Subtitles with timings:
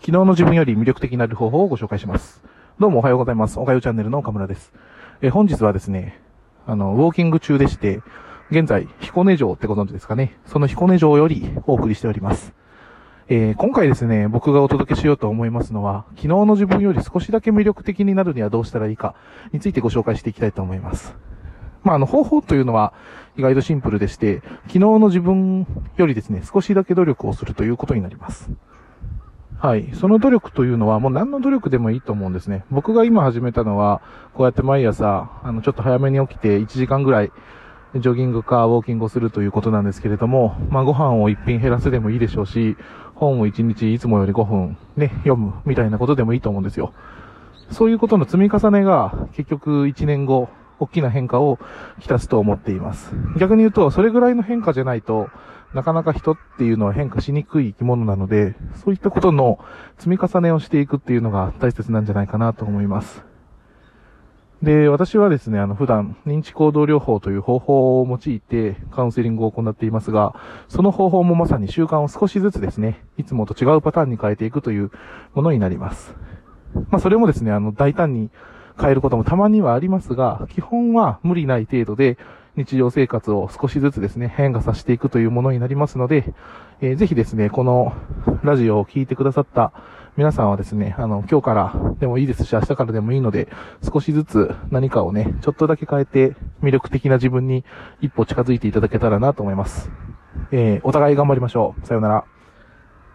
[0.00, 2.42] 昨日の自分より魅力的になる方法をご紹介します。
[2.78, 3.60] どうもおはようございます。
[3.60, 4.72] おはようチャンネルの岡村です。
[5.20, 6.18] え本日はですね、
[6.66, 8.00] あの、ウォーキング中でして、
[8.50, 10.38] 現在、彦根城ってご存知ですかね。
[10.46, 12.54] その彦根城よりお送りしております。
[13.28, 19.14] えー今回ですね、僕がお届けしようと思いますのは、昨日の自分より少しだけ魅力的になるにはどうしたらいいか
[19.52, 21.14] についてご紹介していきたいと思います。
[21.82, 22.94] まあ、あの、方法というのは
[23.36, 25.66] 意外とシンプルでして、昨日の自分
[25.98, 28.50] よりですね、少しだけ努力をするということになります。
[29.60, 29.90] はい。
[29.92, 32.64] その努力というのはもう何の努力でもいいと思うんですね。
[32.70, 34.00] 僕が今始めたのは、
[34.32, 37.32] こうやって毎朝、あの、ちょっと早めに起きて1時間ぐらい、
[37.94, 42.78] ジョギングかウォーキングをするということなんですけれども、まあ、ご飯を一品減らせでもいいでしょうし、
[43.14, 46.94] 本を1日いつもより5分ね、読むみたいなことでもいいと思うんですよ。
[47.70, 51.58] そういうことの積み重ねが結局1年後、大きな変化を
[52.00, 53.12] きたすと思っています。
[53.38, 55.28] 逆に言うと、それぐらいの変化じゃないと、
[55.74, 59.58] なかなか人っていうのは変化しにくい生き物なので、そういったことの
[59.98, 63.22] 積み重ねをしていくっていうのが大切なんじゃないかなと思います。
[64.62, 70.34] で、私はですね、あの、普段、認知行動療法という方法を用いてカウンセリングを行っていますが、
[70.68, 74.90] その方法もまさに習慣を少しずつですね、いつもと違うパターンに変えていくという
[75.34, 76.14] ものになります。
[76.90, 78.30] まあ、それもですね、あの、大胆に
[78.78, 82.18] 変えることもたまにはありますが、基本は無理ない程度で
[82.64, 86.34] 日常生活を少しずつですね、変化させていくというものになりますので、
[86.80, 87.94] えーぜひですね、この
[88.42, 89.72] ラジオを聞いてくださった
[90.16, 93.48] 皆さんはですね、あの、今日からでもいいですし、明日からでもいいので、
[93.82, 97.64] 少しずつ何かをね、ちょっとだけ変えて魅力的な自分に
[98.00, 99.90] 一歩近づいていただけたらなと思います。
[100.52, 101.86] えーお互い頑張りましょう。
[101.86, 102.39] さようなら。